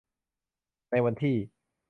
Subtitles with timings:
[0.91, 1.35] ในวันที่